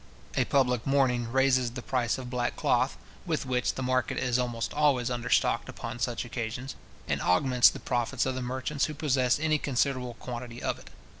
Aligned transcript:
A 0.35 0.45
public 0.45 0.87
mourning 0.87 1.31
raises 1.31 1.69
the 1.69 1.83
price 1.83 2.17
of 2.17 2.27
black 2.27 2.55
cloth 2.55 2.97
(with 3.27 3.45
which 3.45 3.75
the 3.75 3.83
market 3.83 4.17
is 4.17 4.39
almost 4.39 4.73
always 4.73 5.11
understocked 5.11 5.69
upon 5.69 5.99
such 5.99 6.25
occasions), 6.25 6.73
and 7.07 7.21
augments 7.21 7.69
the 7.69 7.79
profits 7.79 8.25
of 8.25 8.33
the 8.33 8.41
merchants 8.41 8.85
who 8.85 8.95
possess 8.95 9.39
any 9.39 9.59
considerable 9.59 10.15
quantity 10.15 10.59
of 10.59 10.79
it. 10.79 10.89